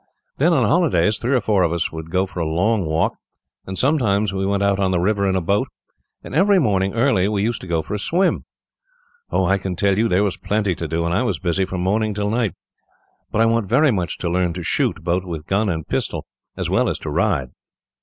[0.39, 3.13] Then, on holidays, three or four of us would go for a long walk,
[3.67, 5.67] and sometimes we went out on the river in a boat;
[6.23, 8.45] and every morning, early, we used to go for a swim.
[9.29, 11.81] Oh, I can tell you, there was plenty to do, and I was busy from
[11.81, 12.55] morning till night.
[13.31, 16.25] But I want very much to learn to shoot, both with gun and pistol,
[16.57, 17.49] as well as to ride."